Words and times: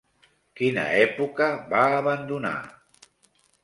Quina 0.59 0.85
època 1.03 1.51
va 1.77 1.85
abandonar? 2.01 2.59